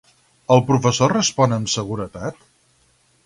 [0.55, 2.41] El professor respon amb seguretat?